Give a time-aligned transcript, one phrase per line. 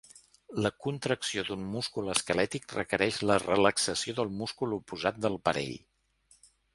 [0.65, 5.77] La contracció d'un múscul esquelètic requereix la relaxació del múscul oposat del parell.